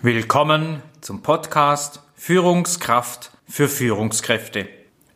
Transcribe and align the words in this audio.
Willkommen 0.00 0.80
zum 1.00 1.22
Podcast 1.22 2.00
Führungskraft 2.14 3.32
für 3.48 3.68
Führungskräfte. 3.68 4.68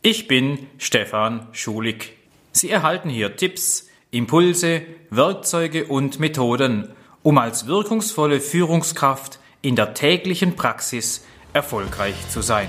Ich 0.03 0.27
bin 0.27 0.67
Stefan 0.77 1.47
Schulig. 1.53 2.15
Sie 2.51 2.69
erhalten 2.69 3.09
hier 3.09 3.37
Tipps, 3.37 3.89
Impulse, 4.11 4.83
Werkzeuge 5.09 5.85
und 5.85 6.19
Methoden, 6.19 6.89
um 7.23 7.39
als 7.39 7.69
wirkungsvolle 7.69 8.41
Führungskraft 8.41 9.39
in 9.61 9.77
der 9.77 9.95
täglichen 9.95 10.57
Praxis 10.57 11.25
erfolgreich 11.53 12.17
zu 12.29 12.41
sein. 12.41 12.67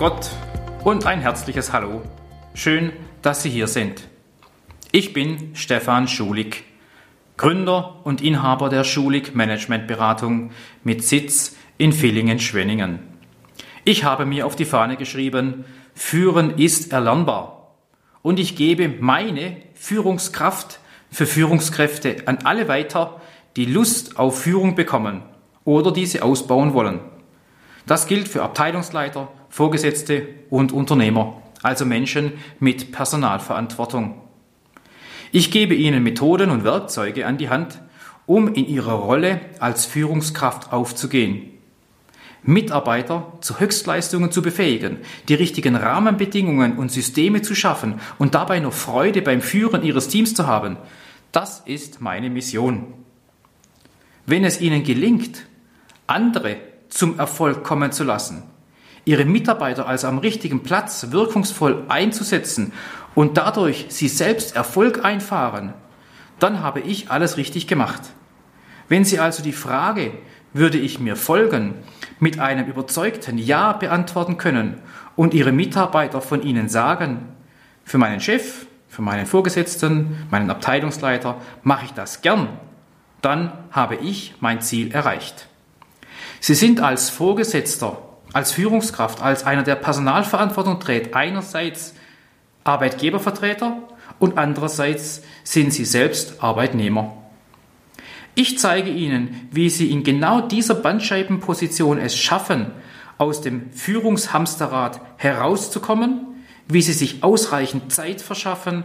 Gott 0.00 0.30
und 0.82 1.04
ein 1.04 1.20
herzliches 1.20 1.74
Hallo. 1.74 2.00
Schön, 2.54 2.90
dass 3.20 3.42
Sie 3.42 3.50
hier 3.50 3.66
sind. 3.66 4.08
Ich 4.92 5.12
bin 5.12 5.54
Stefan 5.54 6.08
Schulig, 6.08 6.64
Gründer 7.36 7.96
und 8.04 8.22
Inhaber 8.22 8.70
der 8.70 8.84
Schulig 8.84 9.34
Managementberatung 9.34 10.52
mit 10.84 11.04
Sitz 11.04 11.54
in 11.76 11.92
Villingen-Schwenningen. 11.92 13.00
Ich 13.84 14.02
habe 14.02 14.24
mir 14.24 14.46
auf 14.46 14.56
die 14.56 14.64
Fahne 14.64 14.96
geschrieben, 14.96 15.66
Führen 15.94 16.56
ist 16.56 16.94
erlernbar. 16.94 17.74
Und 18.22 18.40
ich 18.40 18.56
gebe 18.56 18.88
meine 18.88 19.58
Führungskraft 19.74 20.80
für 21.10 21.26
Führungskräfte 21.26 22.22
an 22.24 22.38
alle 22.44 22.68
weiter, 22.68 23.20
die 23.54 23.66
Lust 23.66 24.18
auf 24.18 24.40
Führung 24.40 24.76
bekommen 24.76 25.20
oder 25.66 25.92
diese 25.92 26.22
ausbauen 26.22 26.72
wollen. 26.72 27.00
Das 27.86 28.06
gilt 28.06 28.28
für 28.28 28.42
Abteilungsleiter, 28.42 29.28
Vorgesetzte 29.50 30.26
und 30.48 30.72
Unternehmer, 30.72 31.42
also 31.62 31.84
Menschen 31.84 32.32
mit 32.60 32.92
Personalverantwortung. 32.92 34.14
Ich 35.32 35.50
gebe 35.50 35.74
ihnen 35.74 36.02
Methoden 36.02 36.50
und 36.50 36.64
Werkzeuge 36.64 37.26
an 37.26 37.36
die 37.36 37.50
Hand, 37.50 37.80
um 38.26 38.54
in 38.54 38.66
ihrer 38.66 38.94
Rolle 38.94 39.40
als 39.58 39.86
Führungskraft 39.86 40.72
aufzugehen. 40.72 41.50
Mitarbeiter 42.42 43.32
zu 43.40 43.60
Höchstleistungen 43.60 44.32
zu 44.32 44.40
befähigen, 44.40 44.98
die 45.28 45.34
richtigen 45.34 45.76
Rahmenbedingungen 45.76 46.78
und 46.78 46.90
Systeme 46.90 47.42
zu 47.42 47.54
schaffen 47.54 48.00
und 48.18 48.34
dabei 48.34 48.60
noch 48.60 48.72
Freude 48.72 49.20
beim 49.20 49.40
Führen 49.40 49.82
ihres 49.82 50.08
Teams 50.08 50.34
zu 50.34 50.46
haben, 50.46 50.78
das 51.32 51.60
ist 51.66 52.00
meine 52.00 52.30
Mission. 52.30 52.94
Wenn 54.26 54.44
es 54.44 54.60
ihnen 54.60 54.84
gelingt, 54.84 55.46
andere 56.06 56.56
zum 56.88 57.18
Erfolg 57.18 57.62
kommen 57.62 57.92
zu 57.92 58.04
lassen, 58.04 58.44
ihre 59.04 59.24
Mitarbeiter 59.24 59.86
also 59.86 60.06
am 60.06 60.18
richtigen 60.18 60.62
Platz 60.62 61.06
wirkungsvoll 61.10 61.84
einzusetzen 61.88 62.72
und 63.14 63.36
dadurch 63.36 63.86
sie 63.88 64.08
selbst 64.08 64.56
Erfolg 64.56 65.04
einfahren, 65.04 65.74
dann 66.38 66.62
habe 66.62 66.80
ich 66.80 67.10
alles 67.10 67.36
richtig 67.36 67.66
gemacht. 67.66 68.00
Wenn 68.88 69.04
Sie 69.04 69.20
also 69.20 69.42
die 69.42 69.52
Frage, 69.52 70.12
würde 70.52 70.78
ich 70.78 70.98
mir 70.98 71.14
folgen, 71.14 71.74
mit 72.18 72.40
einem 72.40 72.66
überzeugten 72.66 73.38
Ja 73.38 73.72
beantworten 73.72 74.36
können 74.36 74.78
und 75.14 75.32
Ihre 75.32 75.52
Mitarbeiter 75.52 76.20
von 76.20 76.42
Ihnen 76.42 76.68
sagen, 76.68 77.28
für 77.84 77.98
meinen 77.98 78.20
Chef, 78.20 78.66
für 78.88 79.02
meinen 79.02 79.26
Vorgesetzten, 79.26 80.26
meinen 80.30 80.50
Abteilungsleiter 80.50 81.40
mache 81.62 81.84
ich 81.84 81.92
das 81.92 82.22
gern, 82.22 82.48
dann 83.22 83.52
habe 83.70 83.94
ich 83.96 84.34
mein 84.40 84.60
Ziel 84.60 84.92
erreicht. 84.92 85.46
Sie 86.40 86.54
sind 86.54 86.80
als 86.80 87.10
Vorgesetzter, 87.10 87.98
als 88.32 88.52
Führungskraft, 88.52 89.22
als 89.22 89.44
einer, 89.44 89.62
der 89.62 89.74
Personalverantwortung 89.74 90.80
trägt, 90.80 91.14
einerseits 91.14 91.94
Arbeitgebervertreter 92.64 93.78
und 94.18 94.38
andererseits 94.38 95.22
sind 95.44 95.72
Sie 95.72 95.84
selbst 95.84 96.42
Arbeitnehmer. 96.42 97.16
Ich 98.34 98.58
zeige 98.58 98.90
Ihnen, 98.90 99.48
wie 99.50 99.70
Sie 99.70 99.90
in 99.90 100.04
genau 100.04 100.40
dieser 100.40 100.74
Bandscheibenposition 100.74 101.98
es 101.98 102.16
schaffen, 102.16 102.70
aus 103.18 103.40
dem 103.40 103.72
Führungshamsterrad 103.72 105.00
herauszukommen, 105.16 106.26
wie 106.68 106.82
Sie 106.82 106.92
sich 106.92 107.22
ausreichend 107.22 107.92
Zeit 107.92 108.22
verschaffen, 108.22 108.84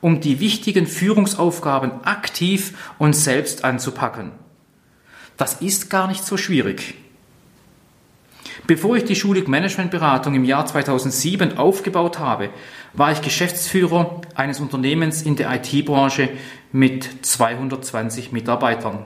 um 0.00 0.20
die 0.20 0.40
wichtigen 0.40 0.86
Führungsaufgaben 0.86 2.04
aktiv 2.04 2.76
und 2.98 3.14
selbst 3.14 3.64
anzupacken. 3.64 4.32
Das 5.36 5.60
ist 5.60 5.90
gar 5.90 6.08
nicht 6.08 6.24
so 6.24 6.36
schwierig. 6.36 6.94
Bevor 8.66 8.96
ich 8.96 9.04
die 9.04 9.16
Schulig 9.16 9.48
Managementberatung 9.48 10.34
im 10.34 10.44
Jahr 10.44 10.66
2007 10.66 11.58
aufgebaut 11.58 12.18
habe, 12.18 12.50
war 12.94 13.12
ich 13.12 13.20
Geschäftsführer 13.20 14.22
eines 14.34 14.60
Unternehmens 14.60 15.22
in 15.22 15.36
der 15.36 15.52
IT-Branche 15.54 16.30
mit 16.72 17.26
220 17.26 18.32
Mitarbeitern. 18.32 19.04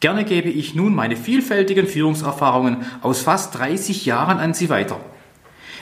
Gerne 0.00 0.24
gebe 0.24 0.50
ich 0.50 0.74
nun 0.74 0.94
meine 0.94 1.16
vielfältigen 1.16 1.86
Führungserfahrungen 1.86 2.84
aus 3.02 3.22
fast 3.22 3.58
30 3.58 4.04
Jahren 4.04 4.38
an 4.38 4.54
Sie 4.54 4.68
weiter. 4.68 5.00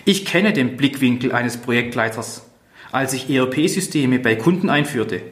Ich 0.05 0.25
kenne 0.25 0.53
den 0.53 0.77
Blickwinkel 0.77 1.33
eines 1.33 1.57
Projektleiters, 1.57 2.49
als 2.91 3.15
ich 3.15 3.31
ERP-Systeme 3.31 4.19
bei 4.19 4.37
Kunden 4.37 4.69
einführte. 4.69 5.23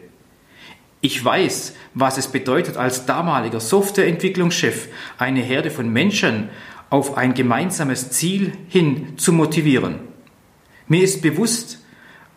Ich 1.02 1.24
weiß, 1.24 1.74
was 1.94 2.18
es 2.18 2.28
bedeutet, 2.28 2.76
als 2.76 3.06
damaliger 3.06 3.60
Softwareentwicklungschef 3.60 4.88
eine 5.18 5.40
Herde 5.40 5.70
von 5.70 5.88
Menschen 5.88 6.50
auf 6.90 7.16
ein 7.16 7.34
gemeinsames 7.34 8.10
Ziel 8.10 8.52
hin 8.68 9.16
zu 9.16 9.32
motivieren. 9.32 10.00
Mir 10.88 11.02
ist 11.02 11.22
bewusst, 11.22 11.78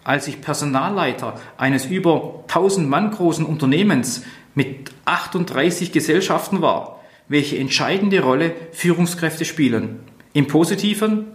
als 0.03 0.27
ich 0.27 0.41
Personalleiter 0.41 1.39
eines 1.57 1.85
über 1.85 2.43
1000 2.47 2.87
Mann 2.87 3.11
großen 3.11 3.45
Unternehmens 3.45 4.23
mit 4.55 4.91
38 5.05 5.91
Gesellschaften 5.91 6.61
war, 6.61 7.01
welche 7.27 7.57
entscheidende 7.57 8.21
Rolle 8.21 8.53
Führungskräfte 8.71 9.43
spielen. 9.43 9.99
Im 10.33 10.47
positiven 10.47 11.27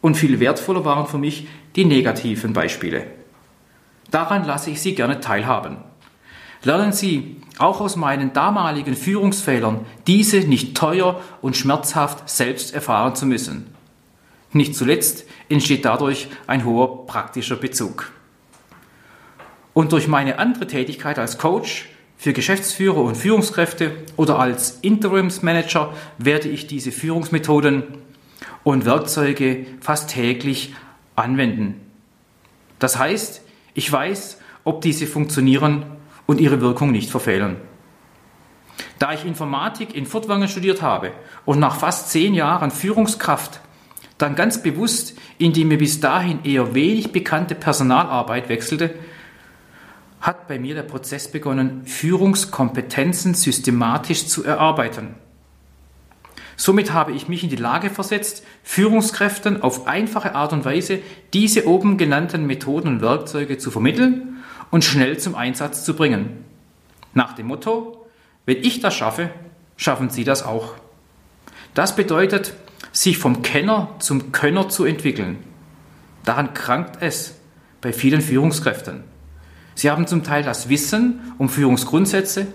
und 0.00 0.16
viel 0.16 0.40
wertvoller 0.40 0.84
waren 0.84 1.06
für 1.06 1.18
mich 1.18 1.48
die 1.76 1.84
negativen 1.84 2.52
Beispiele. 2.52 3.06
Daran 4.10 4.44
lasse 4.44 4.70
ich 4.70 4.80
Sie 4.80 4.94
gerne 4.94 5.20
teilhaben. 5.20 5.78
Lernen 6.64 6.92
Sie 6.92 7.36
auch 7.58 7.80
aus 7.80 7.96
meinen 7.96 8.32
damaligen 8.32 8.94
Führungsfehlern, 8.94 9.84
diese 10.06 10.38
nicht 10.40 10.76
teuer 10.76 11.20
und 11.40 11.56
schmerzhaft 11.56 12.28
selbst 12.28 12.72
erfahren 12.72 13.16
zu 13.16 13.26
müssen. 13.26 13.66
Nicht 14.52 14.76
zuletzt 14.76 15.24
entsteht 15.48 15.84
dadurch 15.84 16.28
ein 16.46 16.64
hoher 16.64 17.06
praktischer 17.06 17.56
Bezug. 17.56 18.12
Und 19.74 19.92
durch 19.92 20.06
meine 20.06 20.38
andere 20.38 20.66
Tätigkeit 20.66 21.18
als 21.18 21.38
Coach 21.38 21.88
für 22.16 22.32
Geschäftsführer 22.32 22.98
und 23.02 23.16
Führungskräfte 23.16 23.92
oder 24.16 24.38
als 24.38 24.78
Interimsmanager 24.82 25.94
werde 26.18 26.48
ich 26.48 26.66
diese 26.66 26.92
Führungsmethoden 26.92 27.82
und 28.62 28.84
Werkzeuge 28.84 29.66
fast 29.80 30.10
täglich 30.10 30.74
anwenden. 31.16 31.80
Das 32.78 32.98
heißt, 32.98 33.42
ich 33.74 33.90
weiß, 33.90 34.38
ob 34.64 34.82
diese 34.82 35.06
funktionieren 35.06 35.84
und 36.26 36.40
ihre 36.40 36.60
Wirkung 36.60 36.92
nicht 36.92 37.10
verfehlen. 37.10 37.56
Da 38.98 39.12
ich 39.12 39.24
Informatik 39.24 39.94
in 39.94 40.06
Furtwangen 40.06 40.48
studiert 40.48 40.82
habe 40.82 41.12
und 41.44 41.58
nach 41.58 41.76
fast 41.76 42.10
zehn 42.10 42.34
Jahren 42.34 42.70
Führungskraft 42.70 43.60
dann 44.18 44.34
ganz 44.36 44.62
bewusst 44.62 45.18
in 45.38 45.52
die 45.52 45.64
mir 45.64 45.78
bis 45.78 45.98
dahin 45.98 46.44
eher 46.44 46.74
wenig 46.74 47.10
bekannte 47.10 47.54
Personalarbeit 47.54 48.48
wechselte, 48.48 48.94
hat 50.20 50.46
bei 50.46 50.60
mir 50.60 50.76
der 50.76 50.84
Prozess 50.84 51.28
begonnen, 51.30 51.84
Führungskompetenzen 51.84 53.34
systematisch 53.34 54.26
zu 54.28 54.44
erarbeiten. 54.44 55.16
Somit 56.56 56.92
habe 56.92 57.10
ich 57.10 57.26
mich 57.26 57.42
in 57.42 57.50
die 57.50 57.56
Lage 57.56 57.90
versetzt, 57.90 58.44
Führungskräften 58.62 59.62
auf 59.62 59.88
einfache 59.88 60.36
Art 60.36 60.52
und 60.52 60.64
Weise 60.64 61.00
diese 61.32 61.66
oben 61.66 61.98
genannten 61.98 62.46
Methoden 62.46 62.88
und 62.88 63.02
Werkzeuge 63.02 63.58
zu 63.58 63.72
vermitteln 63.72 64.36
und 64.72 64.82
schnell 64.84 65.18
zum 65.18 65.36
Einsatz 65.36 65.84
zu 65.84 65.94
bringen. 65.94 66.44
Nach 67.14 67.34
dem 67.34 67.46
Motto, 67.46 68.06
wenn 68.46 68.56
ich 68.56 68.80
das 68.80 68.94
schaffe, 68.94 69.30
schaffen 69.76 70.10
Sie 70.10 70.24
das 70.24 70.42
auch. 70.42 70.74
Das 71.74 71.94
bedeutet, 71.94 72.54
sich 72.90 73.18
vom 73.18 73.42
Kenner 73.42 73.94
zum 73.98 74.32
Könner 74.32 74.70
zu 74.70 74.84
entwickeln. 74.84 75.38
Daran 76.24 76.54
krankt 76.54 76.96
es 77.00 77.36
bei 77.82 77.92
vielen 77.92 78.22
Führungskräften. 78.22 79.04
Sie 79.74 79.90
haben 79.90 80.06
zum 80.06 80.24
Teil 80.24 80.42
das 80.42 80.68
Wissen 80.70 81.20
um 81.36 81.50
Führungsgrundsätze, 81.50 82.46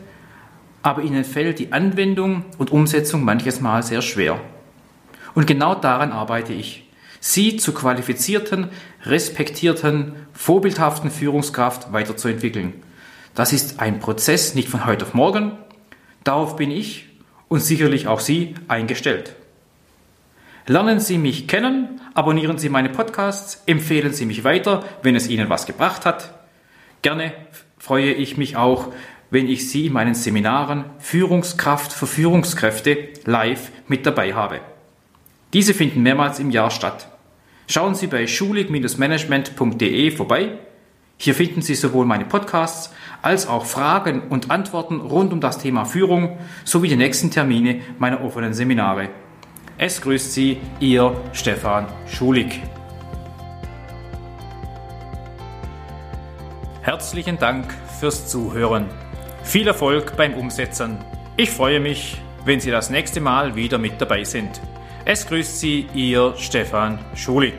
aber 0.81 1.03
ihnen 1.03 1.23
fällt 1.23 1.59
die 1.59 1.71
Anwendung 1.71 2.45
und 2.57 2.71
Umsetzung 2.71 3.23
manches 3.23 3.61
Mal 3.61 3.83
sehr 3.83 4.01
schwer. 4.01 4.39
Und 5.35 5.45
genau 5.45 5.75
daran 5.75 6.11
arbeite 6.11 6.53
ich 6.53 6.86
sie 7.19 7.57
zu 7.57 7.73
qualifizierten, 7.73 8.69
respektierten, 9.03 10.13
vorbildhaften 10.33 11.11
Führungskraft 11.11 11.93
weiterzuentwickeln. 11.93 12.73
Das 13.35 13.53
ist 13.53 13.79
ein 13.79 13.99
Prozess 13.99 14.55
nicht 14.55 14.69
von 14.69 14.85
heute 14.85 15.05
auf 15.05 15.13
morgen, 15.13 15.51
Darauf 16.27 16.57
bin 16.57 16.71
ich 16.71 17.07
und 17.47 17.61
sicherlich 17.61 18.07
auch 18.07 18.19
Sie 18.19 18.55
eingestellt. 18.67 19.33
Lernen 20.65 20.99
Sie 20.99 21.17
mich 21.17 21.47
kennen, 21.47 22.01
abonnieren 22.15 22.57
Sie 22.57 22.67
meine 22.67 22.89
Podcasts, 22.89 23.63
empfehlen 23.65 24.11
Sie 24.11 24.25
mich 24.25 24.43
weiter, 24.43 24.83
wenn 25.03 25.15
es 25.15 25.29
Ihnen 25.29 25.49
was 25.49 25.65
gebracht 25.65 26.05
hat. 26.05 26.33
Gerne 27.01 27.31
freue 27.77 28.11
ich 28.11 28.35
mich 28.35 28.57
auch, 28.57 28.91
wenn 29.29 29.47
ich 29.47 29.69
Sie 29.69 29.85
in 29.85 29.93
meinen 29.93 30.15
Seminaren 30.15 30.83
Führungskraft 30.99 31.93
für 31.93 32.07
Führungskräfte 32.07 33.07
live 33.23 33.71
mit 33.87 34.05
dabei 34.05 34.33
habe. 34.33 34.59
Diese 35.53 35.73
finden 35.73 36.03
mehrmals 36.03 36.39
im 36.39 36.51
Jahr 36.51 36.71
statt. 36.71 37.07
Schauen 37.67 37.95
Sie 37.95 38.07
bei 38.07 38.27
schulig-management.de 38.27 40.11
vorbei. 40.11 40.57
Hier 41.17 41.33
finden 41.33 41.61
Sie 41.61 41.75
sowohl 41.75 42.05
meine 42.05 42.25
Podcasts 42.25 42.93
als 43.21 43.47
auch 43.47 43.65
Fragen 43.65 44.23
und 44.29 44.51
Antworten 44.51 44.99
rund 44.99 45.33
um 45.33 45.39
das 45.39 45.57
Thema 45.57 45.85
Führung 45.85 46.37
sowie 46.63 46.89
die 46.89 46.95
nächsten 46.95 47.31
Termine 47.31 47.81
meiner 47.97 48.23
offenen 48.23 48.53
Seminare. 48.53 49.09
Es 49.77 50.01
grüßt 50.01 50.33
Sie, 50.33 50.57
Ihr 50.79 51.15
Stefan 51.33 51.87
Schulig. 52.07 52.61
Herzlichen 56.81 57.37
Dank 57.37 57.73
fürs 57.99 58.27
Zuhören. 58.27 58.85
Viel 59.43 59.67
Erfolg 59.67 60.15
beim 60.17 60.33
Umsetzen. 60.33 60.97
Ich 61.35 61.49
freue 61.49 61.79
mich, 61.79 62.21
wenn 62.45 62.59
Sie 62.59 62.71
das 62.71 62.89
nächste 62.89 63.21
Mal 63.21 63.55
wieder 63.55 63.77
mit 63.77 63.99
dabei 63.99 64.23
sind. 64.23 64.61
Es 65.09 65.25
grüßt 65.25 65.61
Sie 65.61 65.87
Ihr 65.93 66.33
Stefan 66.35 66.99
Schulig. 67.15 67.53